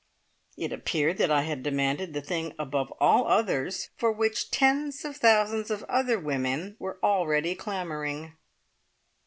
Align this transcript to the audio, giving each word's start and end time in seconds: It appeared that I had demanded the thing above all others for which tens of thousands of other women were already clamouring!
It 0.57 0.71
appeared 0.73 1.17
that 1.19 1.29
I 1.29 1.43
had 1.43 1.61
demanded 1.61 2.11
the 2.15 2.23
thing 2.23 2.55
above 2.57 2.89
all 2.99 3.27
others 3.27 3.91
for 3.97 4.11
which 4.11 4.49
tens 4.49 5.05
of 5.05 5.15
thousands 5.17 5.69
of 5.69 5.83
other 5.83 6.17
women 6.19 6.75
were 6.79 6.97
already 7.03 7.53
clamouring! 7.53 8.33